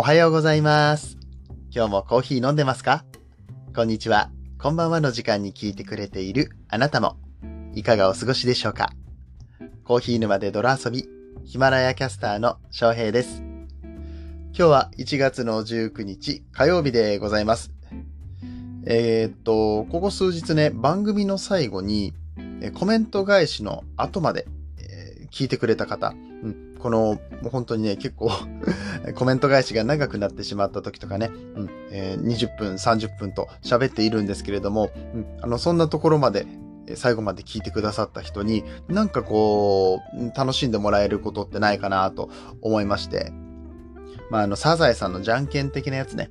[0.00, 1.18] おはようございます。
[1.70, 3.04] 今日もコーヒー飲んでますか？
[3.76, 4.30] こんにちは。
[4.58, 7.18] こんばんはの時間に聞いてくれているあなたも、
[7.74, 8.92] いかがお過ごしでしょうか？
[9.84, 11.06] コーヒー沼で泥遊び、
[11.44, 13.42] ヒマラヤキャスターの翔平です。
[13.42, 17.70] 今日は1月の19日火曜日でございます。
[18.86, 22.14] えーっと、ここ数日ね、番組の最後に
[22.72, 24.46] コメント返しの後まで、
[24.78, 28.30] えー聞いてくれた方、うん、この、もう本当にね、結構
[29.14, 36.46] コメント返しが長くなってしまった時とかね、うんえー20分、30分と喋っているんですけれども、うん、あの、そんなところまで、
[36.94, 42.30] 最後まで聞いてくださった人に、なんかこう、楽しんでもらえることってないかなと
[42.62, 43.32] 思いまして、
[44.30, 46.30] まあ、あの、サザエさんのじゃんけん的なやつね。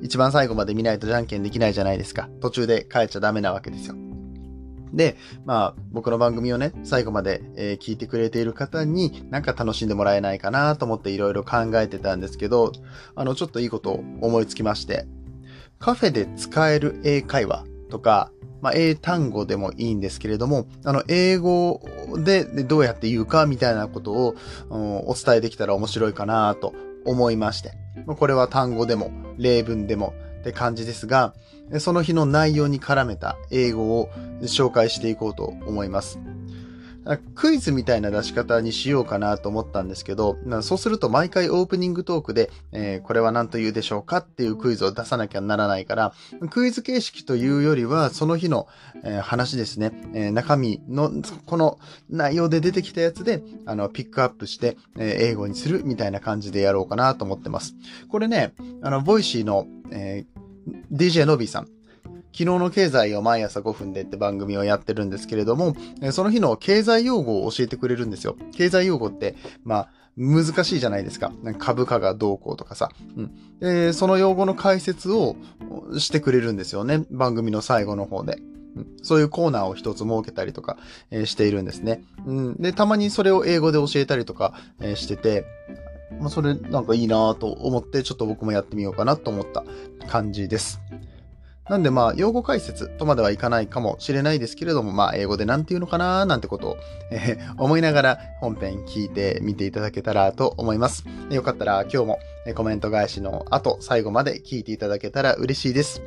[0.00, 2.28] 一番最後まで見ないとじゃんけんできないじゃないですか。
[2.40, 3.96] 途中で帰っちゃダメなわけですよ。
[4.92, 12.72] で、まあ、僕の番組をね、最後まで、えー聞いてくれている方に、なんか楽しんでもらえないかなと思っていろいろ考えてたんですけど、
[13.14, 15.06] あの、ちょっといいことを思いつきまして、
[15.78, 21.80] カフェで使える英会話とか、まあ、英単語でもいいんですけれども、あの、英語
[22.24, 24.34] でどうやって言うかみたいなことを、
[24.70, 26.74] うんお伝えできたら面白いかなと
[27.04, 27.72] 思いまして、
[28.06, 31.34] これは単語でも、例文でもって感じですが、
[31.78, 34.08] その日の内容に絡めた英語を
[34.42, 36.18] 紹介していこうと思います。
[37.34, 46.12] クイズみたいな出し方にしようかなと思ったんですけど、そうすると毎回オープニングトークで、えーこれは何と言うでしょうかっていうクイズを出さなきゃならないから、
[46.50, 48.66] クイズ形式というよりは、その日の、
[49.04, 51.10] えー話ですね、えー中身の、
[51.46, 51.78] この
[52.10, 57.74] 内容で出てきたやつで、あの、ピックアップして、え英語にするみたいな感じでやろうかなと思ってます。
[58.10, 58.52] これね、
[58.82, 60.47] あの、 Voicy の、えー
[60.92, 61.68] DJ のびさん。
[62.32, 65.74] 昨日の経済を毎朝5分でって番組をやってるんですけれども、
[66.12, 68.36] その日の経済用語を教えてくれるんですよ。
[68.52, 71.32] 経済用語って、まあ、難しいじゃないですか。
[71.58, 72.90] 株価がどうこうとかさ。
[73.16, 73.30] うん。
[73.60, 75.36] で、その用語の解説を
[75.98, 77.04] してくれるんですよね。
[77.10, 78.38] 番組の最後の方で。
[78.76, 80.76] うんそういうコーナーを一つ設けたりとか、
[81.10, 82.04] えーしているんですね。
[82.26, 82.62] うん。
[82.62, 85.44] で、たまにそれを英語で教えたりとか、えーしてて、
[86.20, 89.64] まあ、それなんかいいなと思って、ちょっと僕もやってみようかなと思った
[90.08, 90.80] 感じです。
[91.68, 96.76] なんでまあ、用語解説とまではいかないかもしれないですけれども、まあ、英語でなんて言うのかななんてことを、
[97.10, 101.04] えー思いながら本編聞いてみていただけたらと思います。
[101.30, 102.18] よかったら今日も
[102.54, 106.02] コメント返しの後、最後まで聞いていただけたら嬉しいです。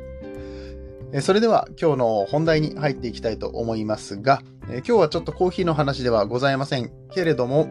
[1.20, 7.68] それでは今日の本題に入っていきたいと思いますが、今日はちょっとコーヒーの話ではございませんけれども、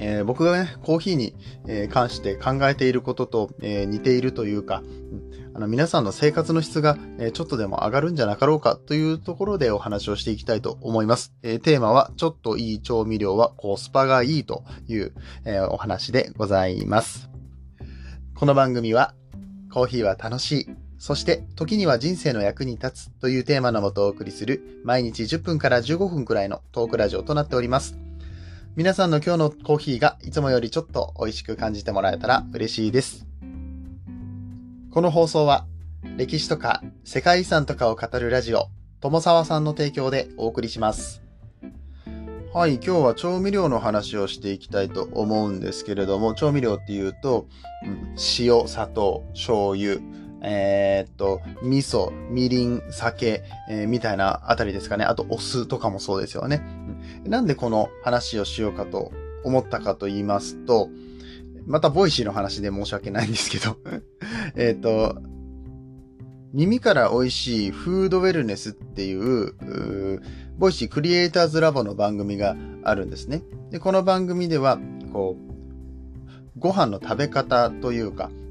[0.00, 1.34] えー僕がね、コーヒーに
[1.66, 4.82] え関して考えていることと、えー似ているというか、
[5.54, 11.34] あの皆さんの生活の質が、えちょっとでも上がるんじゃなかろうかというところでお話をしていきたいと思います。
[11.42, 15.12] えテーマは、ちょっといい調味料はコスパがいいという、
[15.44, 17.28] えお話でございます。
[18.36, 19.14] この番組は、
[19.72, 20.66] コーヒーは楽しい。
[20.98, 28.07] そして、時には人生の役に立つというテーマのもとお送りする、毎日10分から15分くらいのトークラジオとなっております。
[28.78, 33.26] 皆さんの今日のコーヒーがいつもよりちょっと美味しく感じてもらえたら嬉しいです。
[34.92, 35.66] この放送は
[36.16, 38.68] 歴史とか世界遺産とかを語るラジオ、
[39.00, 41.22] 友沢さんの提供でお送りします。
[42.54, 47.48] はい、今日は調味料の話をしていきたいと思うんですけれども、調味料っていうと、
[47.84, 49.98] うん塩、砂糖、醤油、
[50.42, 55.04] えーっと、味噌、みりん、酒、えーみたいなあたりですかね。
[55.04, 56.62] あと、お酢とかもそうですよね。
[57.24, 59.12] うんなんでこの話をしようかと
[59.44, 60.88] 思ったかと言いますと、
[61.66, 63.76] また Voicy の話で申し訳ないんですけど、
[64.56, 65.20] えっと、
[66.52, 69.52] 耳から美味しいフードウェルネスっていう、
[70.56, 73.42] Voicy Creators Lab の番組があるんですね。
[73.70, 74.78] で、この番組では、
[75.12, 78.47] こう、ご飯の食べ方というか、うん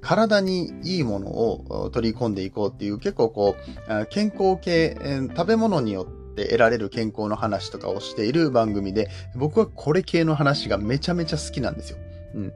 [0.00, 4.96] 体にいいものを取り込んでいこうっていう結構こう、健康系、
[5.36, 11.98] 食べ物によって得られる健康の話とかをしている番組で、僕はこれ系の話がめちゃめちゃ好きなんですよ。
[12.34, 12.52] うん。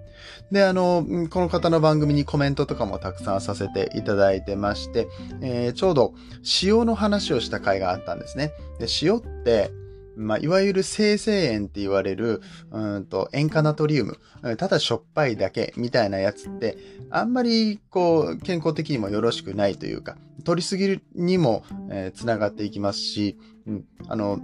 [0.50, 5.08] で、あの、この方の番組にコメントとかもたくさんさせていただいてまして、
[5.40, 6.14] えーちょうど
[6.62, 8.52] 塩の話をした回があったんですね。
[8.78, 9.70] で、塩って、
[10.16, 12.40] まあ、いわゆる生成塩って言われる、
[12.70, 14.18] うんと、塩化ナトリウム、
[14.56, 16.76] ただしょっぱいだけみたいなやつって、
[17.10, 24.38] あんまり、こう、健康的にもよろしくないというか、取りすぎるにも、えーつながっていきますし、うん、あの、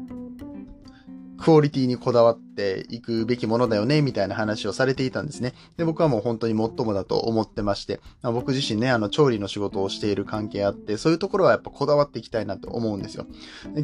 [1.41, 5.55] クオリティにこだわっていくべきものだよね、みたいな話をされていたんですね。
[5.77, 13.27] で、僕はもう本当に最もだと思ってまして、まあ僕自身ね、あの、調理の仕事をしている関係あって、そういうところはやっぱこだわっていきたいなと思うんですよ。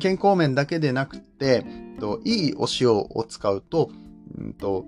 [0.01, 1.65] 健康面だけでなくて、
[1.99, 3.91] といいお塩を使うと、
[4.39, 4.85] うんと、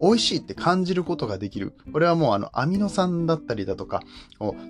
[0.00, 1.72] 美味しいって感じることができる。
[1.92, 4.02] これはもうあのアミノ酸だったりだとか、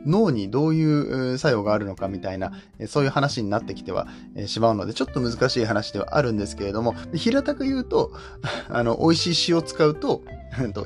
[0.06, 2.52] 脳にどういう作用があるのかみたいな、
[2.87, 4.06] そういう話になってきては
[4.46, 8.12] しまうので、ちょっと難しい話ではあるんですけれども、平たく言うと、
[8.69, 10.23] あの、美味しい塩を使うと、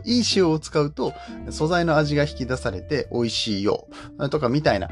[0.05, 1.13] いい塩を使うと
[1.51, 3.87] 素材の味が引き出されて美味しいよ
[4.31, 4.89] とかみたいな、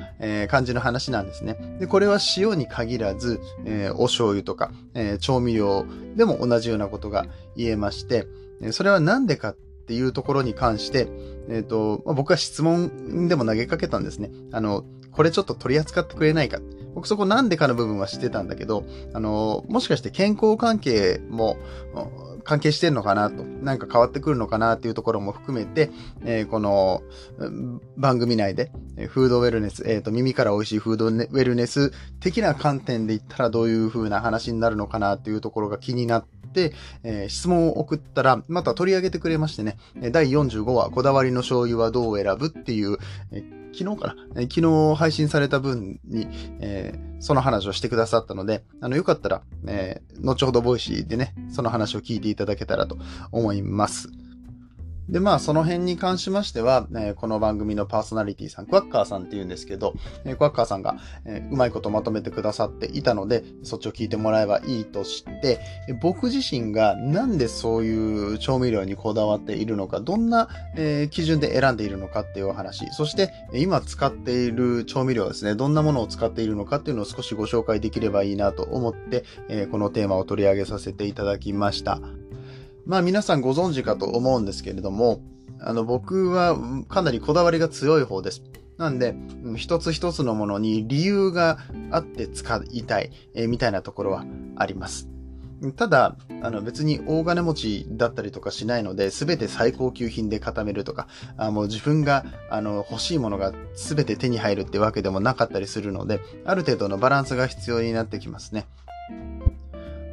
[0.48, 1.78] 感じの話なんですね。
[1.80, 3.40] で、これは塩に限らず、
[3.94, 4.70] お醤油とか、
[5.20, 5.86] 調味料
[6.16, 8.26] でも同じようなことが言えまして、
[8.72, 9.56] それはなんでかっ
[9.88, 11.08] ていうところに関して、
[11.48, 14.30] えっ、ー、と、まあ、僕は質問でも投げかけたんですね。
[14.52, 16.60] あの、これちょっと取り扱ってくれないか。
[16.94, 18.84] 僕そこなんでかの部分は知ってたんだけど、
[19.14, 21.56] あの、もしかして健康関係も
[22.44, 25.90] 関係してんのかなと、なんか変わってくるのかなっていうところも含めて、
[26.24, 27.02] えー、この
[27.96, 28.72] 番組内で、
[29.08, 36.37] フードウェルネス、えっ、ー、と、耳から美味しいフードウェルネス的な観点で言ったらどういう風な話になるのかなっていうところが気になって、
[37.04, 39.78] えー、質問を送ったら、また取り上げてくれましてね、
[40.12, 42.98] 第45話、こだわりの醤油はどう選ぶっていう、
[43.32, 46.26] え昨日かな、え昨日配信された分に、
[46.60, 52.98] えー、その話をしてくださったので、あの、よかったら、えー、後ほど Voicy でね、その話を聞いていただけたらと
[53.30, 54.08] 思います。
[55.08, 59.94] で、まあ、その辺に関しましては、えー、この番組のパーソナリティさん、クワッカーさんって言うんですけど、
[60.24, 81.98] えー、クワッカーさんが、えー、うまいことまとめてくださっていたので、そっちを聞いてもらえばいいとして、え僕自身がなんでそういう調味料にこだわっているのか、どんな、えー、基準で選んでいるのかっていうお話、そして今使っている調味料ですね、どんなものを使っているのかっていうのを少しご紹介できればいいなと思って、えー、このテーマを取り上げさせていただきました。
[82.88, 85.20] まあ皆さんご存知かと思うんですけれども、
[85.60, 86.56] あの僕は
[86.88, 88.42] かなりこだわりが強い方です。
[88.78, 89.14] なんで、
[89.56, 91.58] 一つ一つのものに理由が
[91.90, 94.24] あって使いたい、えー、みたいなところは
[94.56, 95.06] あります。
[95.76, 108.66] ただ、あの別に大金持ちだったりとかしないので、すべて最高級品で固めるとか、あもう自分があの欲しいものがすべて手に入るってわけでもなかったりするので、ある程度のバランスが必要になってきますね。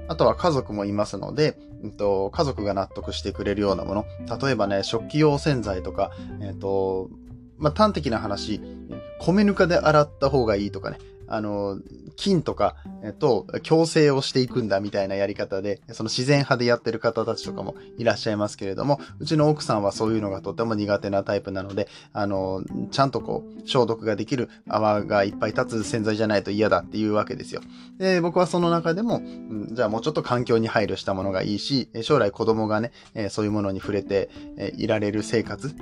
[0.07, 4.05] あとは家族もいますので、うんと、家族が納得してくれるようなもの。
[4.41, 6.11] 例えばね、食器用洗剤とか、
[6.41, 7.09] えっ、と、
[7.57, 8.61] まあ、端的な話、
[9.19, 11.79] 米ぬかで洗った方がいいとかね、あの、
[12.15, 27.61] 菌とか、えっと、共生をしていくんだみたいなやり方で、その自然派でやってる方たちとかもいらっしゃいますけれども、うちの奥さんはそういうのがとても苦手なタイプなので、あの、ちゃんとこう、消毒ができる泡がいっぱい立つ洗剤じゃないと嫌だっていうわけですよ。
[27.97, 29.21] で、僕はその中でも、
[29.71, 32.91] じゃあもうちょっと環境に配慮したものがいいし、将来子供がね、
[33.29, 34.29] そういうものに触れて
[34.77, 35.75] いられる生活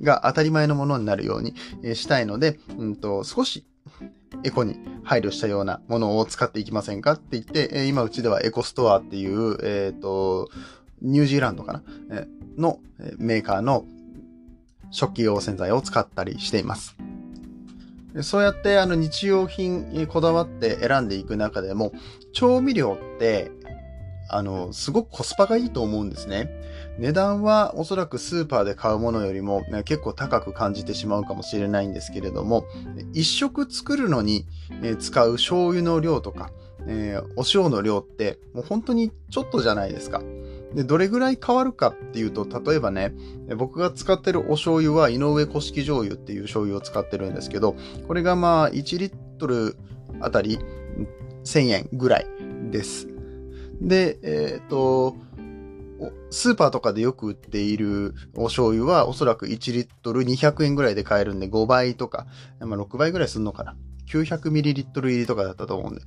[0.00, 1.54] が当たり前のものになるように
[1.94, 3.64] したいので、うんと、少し
[4.44, 10.48] エコに配慮したようなものを使っていきませんかって言って、今うちではエコストアっていう、えっ、ー、と、
[11.02, 11.82] ニュージーランドかな？
[12.10, 12.78] えの
[13.18, 13.84] メーカーの
[14.90, 16.96] 食器用洗剤を使ったりしています。
[18.22, 21.92] そうやってあの日用品にこだわって選んでいく中でも、
[22.32, 23.50] 調味料って
[24.28, 26.50] あの、すごくコスパがいいと思うんですね。
[26.98, 32.64] 値段はおそらくスーパーで買うものよりも、ね、結構高く感じてしまうかもしれないんですけれども、
[33.12, 34.46] 一食作るのに、
[34.80, 36.50] ね、使う醤油の量とか、
[36.86, 40.22] えー、お塩の量ってもう本当にちょっとじゃないですか。
[40.74, 43.12] で、どれぐらい変わるかっていうと、例えばね、
[43.56, 47.76] 僕が使ってるお醤油は井上古式醤油っていう醤油を使ってるんですけど、
[48.06, 49.76] これがまあ1リットル
[50.20, 50.58] あたり
[51.44, 52.26] 1000円ぐらい
[52.70, 53.08] です。
[53.80, 55.16] で、えっ、ー、と、
[56.30, 62.26] スーパーとかでよく売っているお醤油はおそらく1リットル200円ぐらいで買えるんで5倍とか、
[62.60, 63.76] まあ、6倍ぐらいすんのかな。
[64.06, 66.02] 900ミリリットル入りとかだったと思うんで、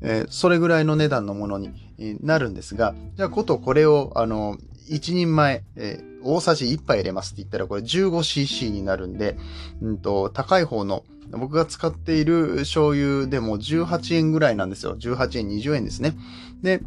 [0.00, 1.72] えー、それぐらいの値段のものに
[2.20, 4.56] なるんですが、じゃあことこれを、あの、
[4.88, 9.36] 1人前、えー、大さじ1杯入れますって言ったらこれ 15cc になるんで、
[9.80, 14.96] うんと、高い方の僕が使っている醤油でも18円ぐらいなんですよ。
[14.96, 16.14] 18円、20円ですね。
[16.62, 16.82] で、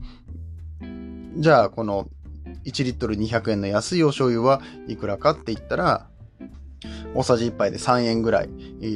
[1.37, 2.09] じゃあこの
[2.65, 6.07] 1リットル200円の安いお醤油はいくらかって言ったら、
[7.13, 8.49] 大さじ1杯で3円ぐらい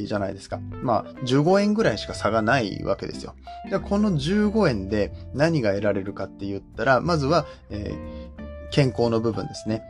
[0.06, 0.58] じゃないですか。
[0.82, 3.34] まあ、15円ぐらいしか差がないわけですよ。
[3.68, 9.82] じゃあ、この15円で何が得られるかって言ったら、まずは、えー、健康の部分ですね。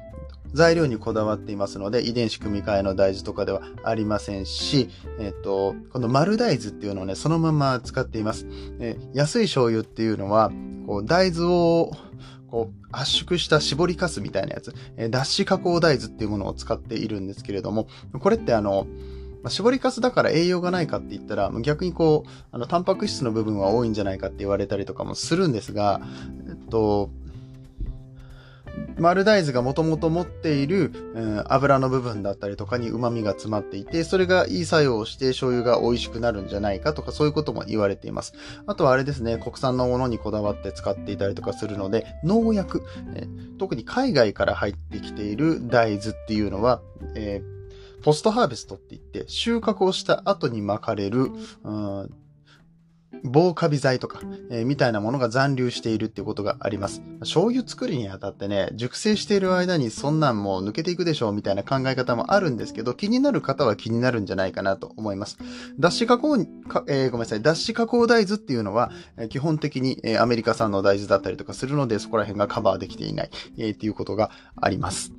[0.55, 4.89] 材料にこだわっていますので、遺伝子組み換えの大豆とかではありませんし、
[5.19, 8.47] えっ、と、この丸大豆っていうのをね、そのまま使っています。
[8.79, 10.53] え安い醤油っていうのは、
[10.87, 11.91] こう、大豆を、
[12.49, 17.89] こう、圧縮した絞りかすみたいなやつ、え脱脂加工大豆っていうものを使っているんですけれども、
[18.21, 18.87] これってあの、
[19.43, 26.01] ま絞りかすだから栄養がないかって言ったら、逆にこう、あの、タンパク質の部分は多いんじゃないかって言われたりとかもするんですが、
[26.49, 27.11] えっと、
[28.99, 38.35] 丸大豆がもともと持っている、うん、油の部分だったりとかに旨味が詰まっていて、それがいい作用をして醤油が美味しくなるんじゃないかとかそういうことも言われています。
[38.67, 42.83] あとはあれですね、国産のものにこだわって使っていたりとかするので、農薬、
[43.15, 43.27] え
[43.59, 46.81] 特に海外から入ってきている大豆っていうのは、
[47.15, 51.31] えー、ポストハーベストって言って収穫をした後に巻かれる、
[51.65, 52.11] うん
[53.25, 57.01] 防カビ剤とか、えー、みたいなものが残留しているっていうことがあります。
[57.21, 65.39] 醤油作りにあたってね、熟成している間にそんなんもう抜けていくでしょうみたいな考え方もあるんですけど、気になる方は気になるんじゃないかなと思います。
[65.79, 66.37] 脱脂加工、
[66.69, 75.13] かえー、ごめんなさい、脱脂加工大豆っていうのは、え、基本的に、えアメリカ産の大豆だったりとかするので、そこら辺がカバーできていない、えっていうことがあります。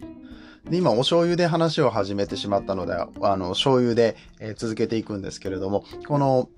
[0.70, 6.50] で、今、お醤油で話を始めてしまったので、あの、醤油で、え続けていくんですけれども、この、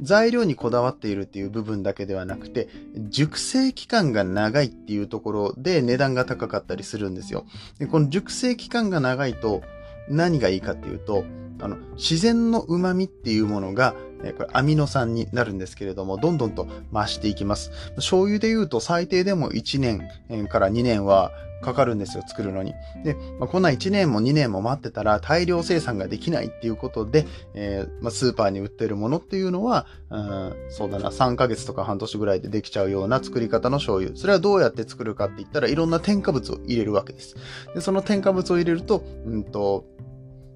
[0.00, 2.68] 材料にこだわっているっていう部分だけではなくて、
[3.08, 7.46] 熟成期間が長いっていうところで値段が高かったりするんですよ。
[7.78, 9.62] でこの熟成期間が長いと
[10.08, 11.24] 何がいいかっていうと、
[11.60, 13.94] あの、自然の旨みっていうものが、
[14.32, 17.70] これアミノ酸になるんですけれども、どんどんと増していきます。
[17.96, 21.32] 醤油で言うと最低でも1年から2年は
[21.64, 22.74] かかるんですよ、作るのに。
[23.02, 34.14] で、まあ、こんな1年も2年も待ってたら大量生産ができないっていうことで、えー、まあ、スーパーに売ってるものっていうのは、うん、そうだな、3ヶ月とか半年ぐらいでできちゃうような作り方の醤油。
[34.14, 37.34] それはどうやって作るかって言ったらいろんな添加物を入れるわけです。
[37.74, 39.86] で、その添加物を入れると、うんと、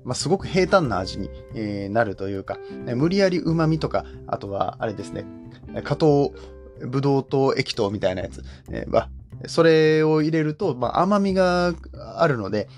[0.09, 2.59] まあ、すごく平坦な味に、え、なるというか、
[2.97, 5.27] 無理やり旨味とか、あとは、あれですね、
[5.85, 6.33] 加糖、
[6.81, 8.43] ブドウ糖液糖みたいなやつ
[8.89, 9.11] は、
[9.47, 11.75] それを入れると、まあ、甘みが
[12.17, 12.71] あるので、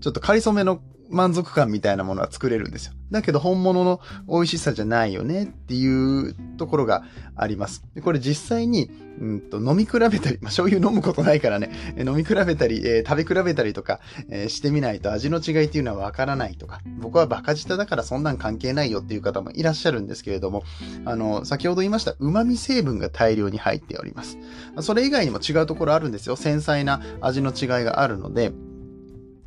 [0.00, 2.92] ちょっと仮染めの満足感みたいなものは作れるんですよ。
[3.10, 7.02] だけど本物の美味しさじゃないよねっていうところが
[7.36, 7.84] あります。
[7.94, 8.90] でこれ実際に、
[9.20, 14.00] うんと飲み比べたり、まあ、醤油飲むことないからね、飲み比べたり、えー、食べ比べたりとか、
[14.30, 20.62] えー、してみないと味の違いっていうのはわからないとか、僕はバカ舌だからそんなん関係ないよっていう方もいらっしゃるんですけれども、
[21.04, 24.38] あの、先ほど言いました旨味成分が大量に入っております。
[24.80, 26.36] それ以外にも違うところあるんですよ。
[26.36, 28.52] 繊細な味の違いがあるので、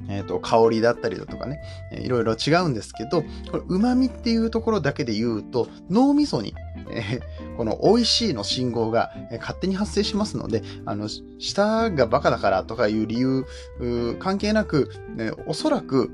[0.10, 6.54] えっ、ー、と、香りだったりだとかね、えー、いろいろ違うんですけど、これ、旨味っていうところだけで言うと、脳みそに、
[6.92, 11.08] えー、この美味しいの信号が、え勝手に発生しますので、あの、
[11.40, 13.46] 舌がバカだからとかいう理由、
[14.20, 16.12] 関係なく、ね、おそらく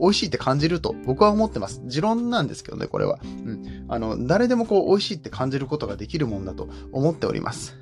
[0.00, 1.82] 美味しいって感じると僕は思ってます。
[1.86, 3.18] 持論なんですけどね、これは。
[3.22, 3.84] うん。
[3.88, 7.76] あの、誰でもこう美味しいって感じることができるもんだと思っております。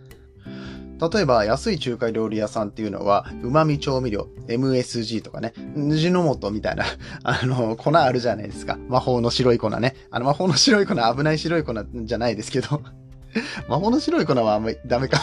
[1.01, 6.85] 例えば安い中華料理屋さんっていうのは、旨味調味料、MSG とかね、地の素みたいな、
[7.23, 8.79] あの、粉あるじゃないですか。
[8.89, 9.95] 魔法の白い粉ね。
[10.11, 12.83] あの、魔法の白い粉、危ない白い粉じゃないですけど、
[13.69, 15.21] 魔法の白い粉はあんまりダメか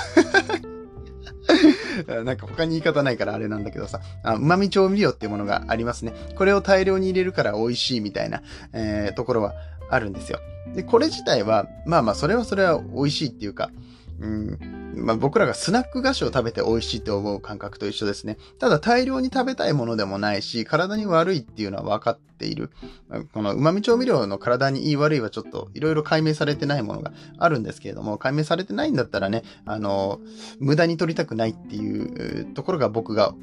[2.24, 6.14] なんか他に言い方ないからあれなんだけどさ、旨味調味料っていうものがありますね。
[6.36, 8.42] これを大量に入れるから美味しいみたいな、
[8.74, 9.54] えー、ところは
[9.90, 10.40] あるんですよ。
[10.74, 13.72] で、これ自体は、まあまあ、それはそれは美味しいっていうか、
[14.20, 18.38] うん、まあ、僕らがスナック菓子を食べて美味しいって思う感覚と一緒ですね。
[18.60, 22.72] ただ大量に食べたいものでもないし、体に悪いっていうのは分かっている。
[23.34, 30.20] この旨味調味料の体にいい悪いはちょっといろいろ解明されてないものがあるんですけれども、解明されてないんだったらね、あの、
[30.60, 33.34] 無駄に取りたくないっていうところが僕が、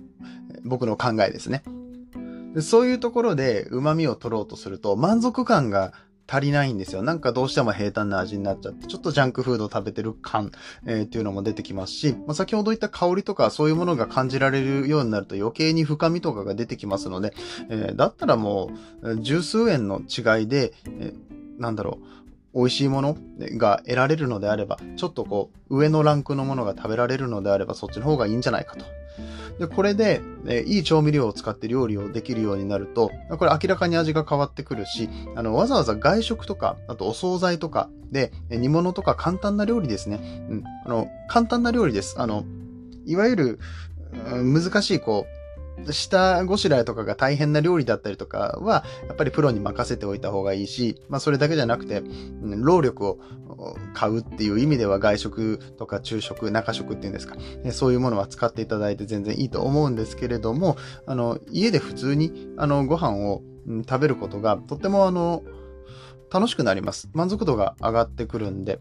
[0.64, 1.62] 僕の考えですね。
[2.60, 5.94] そういうところで旨味を取ろうとすると満足感が
[6.28, 7.02] 足りないんですよ。
[7.02, 10.50] なんかどうしても平坦な味になっちゃって、ちょっとジャンクフード食べてる感、
[10.86, 17.34] えー、っていうのも出てきますし、まあ、先ほど言った香りとかそういうものが感じられるようになると余計に深みとかが出てきますので、
[17.70, 18.70] えー、だったらも
[19.02, 22.06] う、十数円の違いで、えー、なんだろう、
[22.54, 28.84] 美味しいものが得られるのであれば、ちょっとこう、上のランクのものが食べられるのであれば、そっちの方がいいんじゃないかと。
[29.58, 40.46] で、これで、えいい調味料を使って料理をできるようになると、これ明らかに味が変わってくるし、あの、わざわざ外食とか、あとお惣菜とかで、煮物とか簡単な料理ですね。
[40.48, 40.64] うん。
[40.84, 42.16] あの、簡単な料理です。
[42.18, 42.44] あの、
[43.06, 43.58] いわゆる、
[44.12, 45.41] 難しい、こう、
[45.90, 52.02] 下ごしらえとかが大変な料理だったりとかは、やっぱりプロに任せておいた方がいいし、まあそれだけじゃなくて、
[52.42, 53.18] 労力を
[53.94, 57.36] 買うっていう意味では外食とか昼食、中食っていうんですか、
[57.72, 63.42] そういうものは使っていただいて全然いいと思うんですけれども、あの、家で普通にあのご飯を
[63.88, 65.42] 食べることがとってもあの、
[66.32, 67.10] 楽しくなります。
[67.12, 68.80] 満足度が上がってくるんで、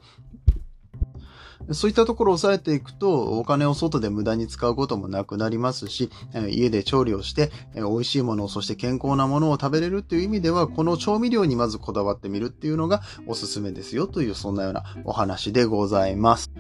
[1.71, 6.09] そういったところを抑えていくと、お金を外で無駄に使うこともなくなりますし、
[6.49, 16.51] 家で調理をして、美味しいものを、そして健康なものを食べれるっていう意味では、この調味料にまずこだわってみるっていうのがおすすめですよという、そんなようなお話でございます。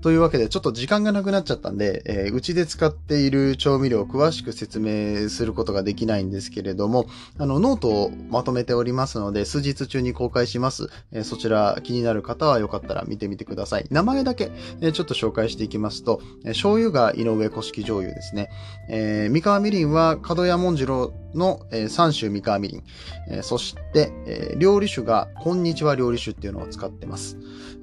[0.00, 7.06] というわけで、ちょっと時間がなくなっちゃったんで、えーうちで使っている調味料を詳しく説明することができないんですけれども、
[7.38, 10.88] あの、ノートをまとめておりますので、数日中に公開します。
[11.12, 13.86] えーそちら気になる方はよかったら見てみてください。
[13.90, 18.48] 名前だけ、えーちょっと紹介していきますと、えー醤油が井上古式醤油ですね。
[18.88, 22.84] えー三河みりんは角屋文次郎の、えー三種三河みりん。
[23.28, 27.36] えーそして、えー料理酒が、こんにちは料理酒っていうのを使ってます。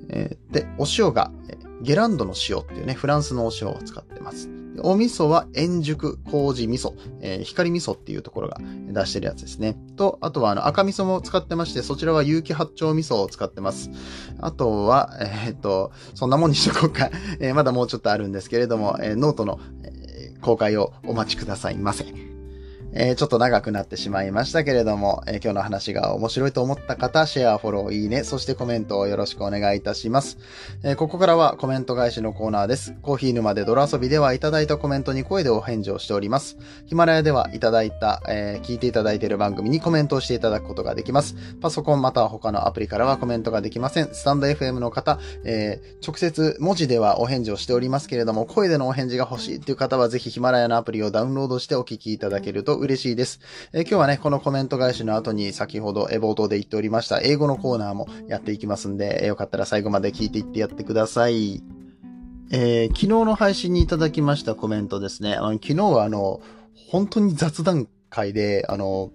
[0.09, 4.49] えーで、お塩が、えゲランドの塩っていうね、フランスのお塩を使ってます。
[4.83, 9.75] お味噌は円熟麹味噌、えー光味噌っていうところが出してるやつですね。
[9.95, 13.89] と、あとはあの赤味噌も使ってまして、そちらは有機八丁味噌を使ってます。
[14.39, 17.09] あとは、えーっと、そんなもんにしとこうか。
[17.39, 19.97] えーまだもうちょっとあるんですけれども、えーノートの、えー
[20.39, 22.26] 公開をお待ちくださいませ。
[22.99, 30.39] えーちょっと長くなってしまいましたけれども、えー今日の話が面白いと思った方、シェア、フォロー、いいね、そしてコメントをよろしくお願いいたします。
[30.83, 32.95] えーここからはコメント返しのコーナーです。
[33.03, 36.57] コーヒー沼で泥遊びではいただいたコメントに声でお返事をしております。
[36.87, 41.35] ヒマラヤではいただいた、え聞いていただいている番組にコメントをしていただくことができます。
[41.61, 44.09] パソコンまたは他のアプリからはコメントができません。
[44.11, 52.86] スタンド FM の方、え直接文字ではお返事をしておりますけれども、声でのお返事が欲しいという方はぜひヒマラヤのアプリをダウンロードしてお聞きいただけると嬉しいです。
[52.87, 53.39] 嬉しいです
[53.73, 61.61] えー今日はね、このコメント返しの後に先ほどえ冒頭で言っておりました英語のコーナーもやっていきますんで、えーよかったら最後まで聞いていってやってください。
[62.51, 65.35] えー昨日の配信にいただきましたコメントですね。
[65.35, 66.41] あの昨日はあの、
[66.89, 69.11] 本当に雑談会で、あの、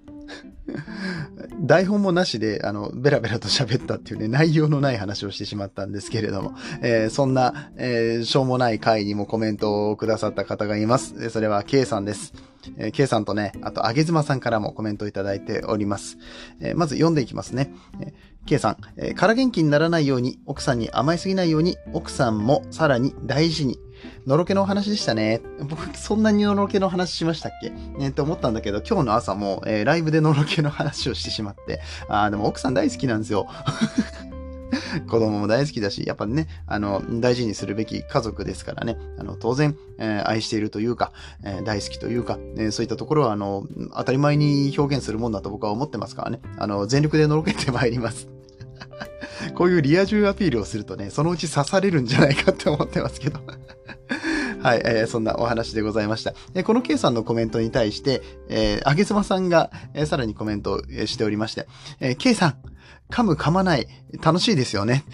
[1.61, 11.31] 台本もなしで、あの、ベラベラと喋ったっていうね、内容のない話をしてしまったんですけれども、えーそんな、えーしょうもない回にもコメントをくださった方がいます。
[11.31, 12.33] それは K さんです。
[12.79, 16.17] えー K さんとね、あと、あげずまさんからもコメントいただいております。
[16.61, 17.75] えーまず読んでいきますね。
[18.01, 18.13] えー
[18.47, 23.79] K さん、えー空元気にならないように、奥さんに甘えすぎないように、奥さんもさらに大事に。
[24.27, 25.41] のろけのお話でしたね。
[25.69, 27.71] 僕、そんなにのろけの話しましたっけ？
[27.71, 33.49] ねって思ったんだけど、今日の朝も、えーライブでのろけの話をしてしまって、あーでも奥さん大好きなんですよ。
[35.09, 48.29] 子供も大好きだし、やっぱね、あの、大事にするべき家族ですからね、あの、当然、えー愛しているというか、えー大好きというか、えーそういったところは、あの、当たり前に表現するもんだと僕は思ってますからね、あの、全力でのろけてまいります。
[49.57, 53.41] こういうリア充アピールをするとね、そのうち刺されるんじゃないかって思ってますけど。
[54.63, 56.35] はい、えーそんなお話でございました。
[56.55, 61.67] えこの K さんのコメントに対して、えー、あげつまさんが、えーさらにコメントをしておりまして、
[61.99, 62.55] えー K さん、
[63.11, 63.89] 噛む噛まない、
[64.23, 65.05] 楽しいですよね。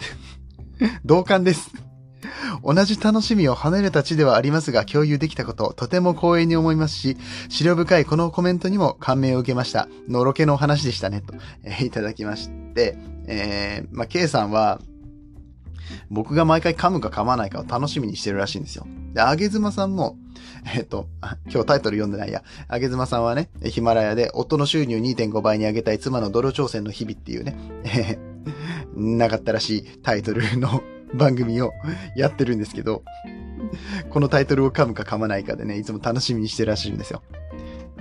[1.03, 1.71] 同感です。
[2.63, 7.17] 同じ楽しみを離れた地ではありますが共有できたこと、とても光栄に思いますし、
[7.49, 9.87] 資料深いこのコメントにも感銘を受けました。
[10.07, 11.33] のろけのお話でしたね、と、
[11.63, 14.79] えーいただきまして、えー、まあ、K さんは、
[16.09, 18.87] 僕が毎回噛むか噛まないかを楽しみにしてるらしいんですよ。
[19.13, 20.17] で、あげずまさんも、
[20.75, 21.07] えっと、
[21.51, 22.43] 今日タイトル読んでないや。
[22.67, 28.17] あげずまさんはね、ヒマラヤで夫の収入2.5倍に上げたい妻の泥挑戦の日々っていうね、え
[28.97, 30.81] ーなかったらしいタイトルの
[31.13, 31.71] 番組を
[32.15, 33.03] やってるんですけど、
[34.09, 37.21] このタイトルを噛むか噛まないかでね、いつも楽しみにしてるらしいんですよ。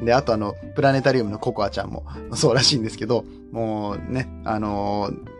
[0.02, 5.38] で、あとあの、プラネタリウムのココアちゃんもそうらしいんですけど、もうね、あのー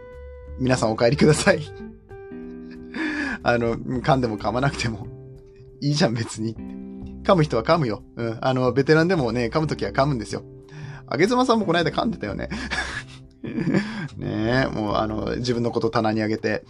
[0.60, 1.60] 皆さんお帰りください。
[3.42, 5.06] あの、噛んでも噛まなくても
[5.80, 6.56] いいじゃん別に。
[7.22, 8.02] 噛む人は噛むよ。
[8.16, 8.38] うん。
[8.40, 10.42] あの、ベテランでもね、噛むときは噛むんですよ。
[11.06, 12.48] あげずまさんもこの間噛んでたよね。
[14.16, 16.64] ねえ、もうあの、自分のこと棚にあげて、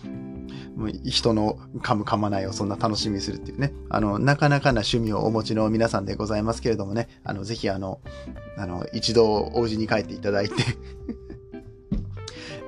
[0.77, 3.73] もう人の噛む噛まないをそんな楽しみにするっていうね。
[3.89, 7.09] あの、なかなかな趣味をお持ちの皆さんでございますけれどもね。
[7.25, 8.01] あの、ぜひあの、
[8.57, 10.55] あの、一度お家に帰っていただいて、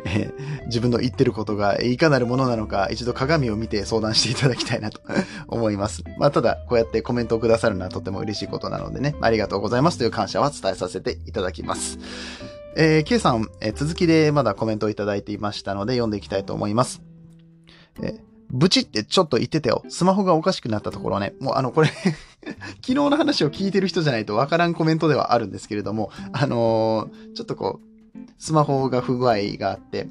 [0.05, 0.31] え
[0.65, 5.01] ー自分の言ってることがいかなるものなのか、一度鏡を見て相談していただきたいなと
[5.49, 6.05] 思います。
[6.19, 11.99] まあ、ただ、こうやってコメントをくださるのはとても嬉しいことなのでね、ありがとうございますという感謝は伝えさせていただきます。
[12.77, 17.03] えー、K さん、えー続きでまだコメントをいただいていましたので、読んでいきたいと思います。
[18.03, 18.21] えー
[18.53, 19.85] ブチってちょっと言ってたよ。
[19.89, 21.35] スマホがおかしくなったところね。
[21.39, 21.89] もうあの、これ
[22.83, 27.90] 昨日の話を聞いてる人じゃないとわからんコメントではあるんですけれども、あのーちょっとこう、
[28.41, 30.09] スマホが不具合があって、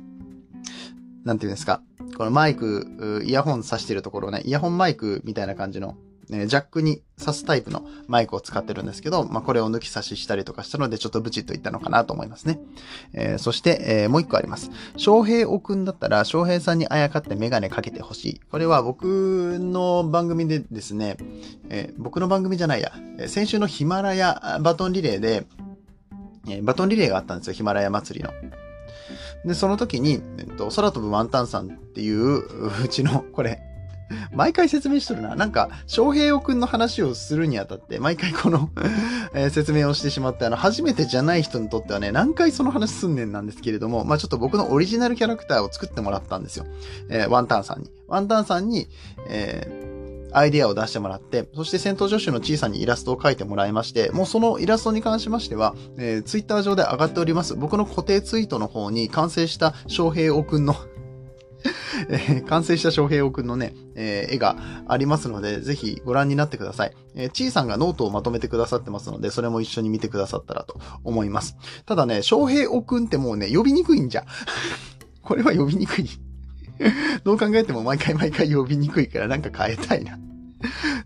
[1.25, 1.81] なんていうんですか。
[2.15, 5.97] このマイク、イヤホン挿してるところね、イヤホンマイクみたいな感じの、
[6.29, 12.59] ねジャックに挿すタイプのマイクを使ってるんですけど、まあ、これを抜き差ししたりとかしたので、ちょっとブチッといったのかなと思いますね。
[13.13, 14.69] えーそして、えーもう一個あります。
[14.95, 18.39] 翔平おくんだったら、翔平さんにあやかってメガネかけてほしい。
[18.51, 21.17] これは僕の番組でですね、
[21.69, 22.91] えー僕の番組じゃないや、
[23.27, 25.47] 先週のヒマラヤバトンリレーで、
[26.47, 28.31] えバトンリレーがあったんですよ、ヒマラヤ祭りの。
[29.45, 32.43] で、その時に、えっと、空飛ぶワンタンさんっていう、
[32.83, 33.61] うちの、これ、
[34.33, 35.35] 毎回説明しとるな。
[35.35, 38.69] なんか、翔平くんの話をするにあたって、毎回この
[39.35, 46.65] えー、説明をしてしまって、あの、初めてじゃない人にとってはね、何回その話すんねんなんですけれども、まあちょっと僕のオリジナルキャラクターを作ってもらったんですよ。
[47.09, 47.91] えー、ワンタンさんに。
[48.07, 48.89] ワンタンさんに、
[49.27, 49.88] えー
[50.31, 57.55] アイデアを出してもらって、そして戦闘助手の小さにイラストを描いてもらいまして、もうそのイラストに関しましては、えー、ツイッター上で上がっております。
[57.55, 60.75] 僕の固定ツイートの方に完成した翔平王くんの
[62.09, 64.55] えー、完成した翔平王くんのね、えー、絵が
[64.87, 66.93] ありますので、ぜひご覧になってください。
[67.15, 71.57] えー、ちーさんがノートをまとめてくださってますので、それも一緒に見てくださったらと思います。
[71.85, 74.25] ただね、翔平王くんってもうね、呼びにくいんじゃ。
[75.21, 76.09] これは呼びにくい。
[77.23, 80.17] どう考えても毎回毎回呼びにくいからなんか変えたいな。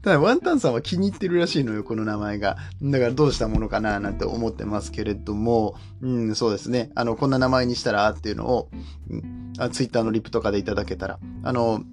[0.01, 2.57] ただ、ワンタンさんは気に入ってるらしいのよ、この名前が。
[2.81, 6.91] だからどうしたものかななんて思ってますけれども、うん、そうですね。
[6.95, 8.69] あの、こんな名前にしたらっていうのを、
[9.09, 11.83] うん、ツイッターのリプとかでいただけたら、あの、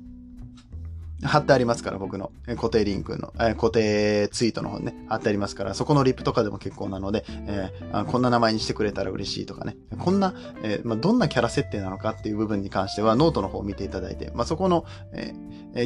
[1.23, 15.35] 貼ってありますから、僕の固定リンクの、え固定ツイートの方ね、貼ってありますから、そこのリップとかでも結構なので、えー、こんな名前にしてくれたら嬉しいとかね、こんな、えー、まあ、どんなキャラ設定なのかっていう部分に関しては、ノートの方を見ていただいて、まあ、そこの、え、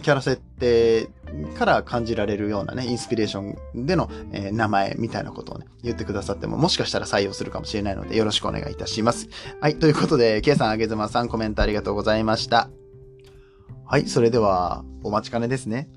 [0.00, 1.08] キャラ設定
[1.58, 9.28] から感じられるようなね、インスピレーションでの、え名前みたいなことをね、言ってくださっても、もしかしたら採用するかもしれないので、よろしくお願いいたします。
[9.60, 12.83] はい、ということで、K さん、あげずまさん、コメントありがとうございました。
[13.94, 15.88] はい、それでは、お待ちかねですね。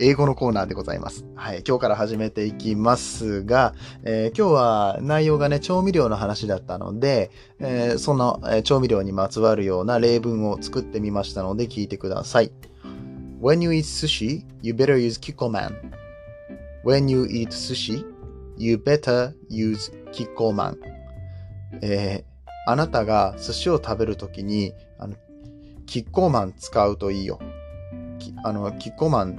[0.00, 1.24] 英語のコーナーでございます。
[1.36, 7.30] はい、今日から始めていきますが、えー、今日は内容がね、調味料の話だったので、
[7.60, 12.50] えー、その、え、調味料にまつわるような例文を作ってみましたので聞いてください。
[13.40, 15.72] When you eat sushi, you better use Kikkoman.
[16.84, 18.04] When you eat sushi,
[18.56, 20.78] you better use Kikkoman.
[21.80, 24.72] えー、あなたが寿司を食べるときに、
[25.86, 27.38] キッコーマン使うといいよ。
[28.44, 29.38] あの、キッコーマン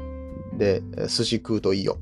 [0.58, 1.98] で寿司食うといいよ。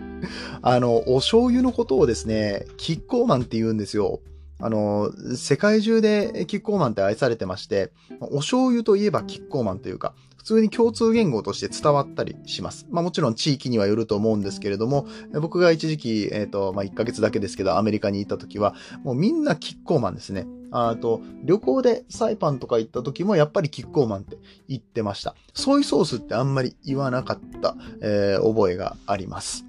[0.62, 4.20] あの、お醤油のことをですね、キッコーマンって言うんですよ。
[4.60, 12.86] あの、世界中でキッコーマンって愛されてまして、お醤油といえばキッコーマンというか、普通に共通言語として伝わったりします。
[12.90, 18.74] まあもちろん地域にはよると思うんですけれども、僕が一時期、えっ、ー、と、まあ1ヶ月だけですけど、アメリカに行った時は、
[19.04, 20.46] もうみんなキッコーマンですね。
[20.70, 25.34] あと、旅行でサイパンとか行った時もやっぱりキッコーマンって言ってました。
[25.54, 29.67] ソイソースってあんまり言わなかった、えー、覚えがあります。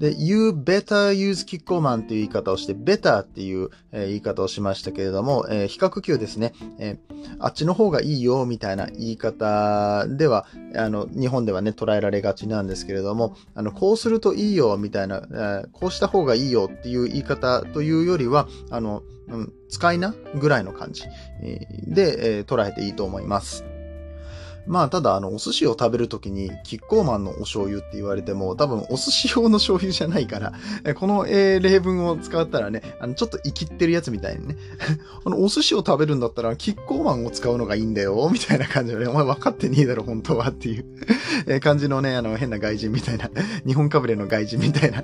[0.00, 21.02] で、you better use キッコーマンっていう言い方をして、better っていう、えー、言い方をしましたけれども、えー、比較級ですね、えー、あっちの方がいいよみたいな言い方では、あの、日本ではね、捉えられがちなんですけれども、あの、こうするといいよみたいな、えー、こうした方がいいよっていう言い方というよりは、あの、うん、使いなぐらいの感じ
[21.86, 23.69] で、え、捉えていいと思います。
[24.66, 30.52] まあ、ただ、あの、お寿司を食べるときに、キッコーマンのお醤油って言われても、多分、お寿司用の醤油じゃないから、
[30.94, 34.56] この、えー、例文を使ったらね、あの、ちょっと生きってるやつみたいにね、
[35.24, 40.84] あの、お寿司を食べるんだったら、キッコーマンを使うのがいいんだよ、みたいな感じのね、お前分かってねえだろ、本当はっていう
[41.46, 43.30] え感じのね、あの、変な外人みたいな、
[43.66, 45.02] 日本かぶれの外人みたいな。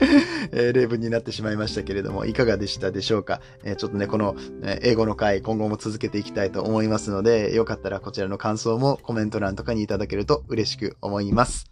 [0.52, 11.70] えー、例文になってしまいましたけれども、いかがでしたでしょうか、えー、ちょっとね、この、え英語の回、今後も続けていきたいと思いますので、よかったらこちらの感想もコメント欄とかにいただけると嬉しく思います。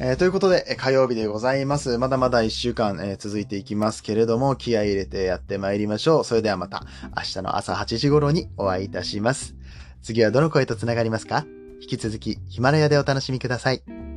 [0.00, 1.98] えー、ということで、火曜日でございます。
[1.98, 6.24] まだまだ一週間、えー、続いていきますけれども、気合入れてやってまいりましょう。
[6.24, 6.86] それではまた、
[7.16, 9.54] 明日の朝8時頃にお会いいたします。
[10.02, 11.44] 次はどの声と繋がりますか？
[11.80, 14.11] 引き続き、ヒマラヤでお楽しみください。